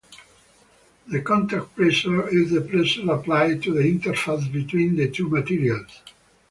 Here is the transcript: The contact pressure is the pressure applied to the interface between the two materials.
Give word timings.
The 1.09 1.21
contact 1.21 1.75
pressure 1.75 2.27
is 2.29 2.49
the 2.49 2.61
pressure 2.61 3.07
applied 3.11 3.61
to 3.61 3.71
the 3.75 3.81
interface 3.83 4.51
between 4.51 4.95
the 4.95 5.07
two 5.11 5.29
materials. 5.29 6.01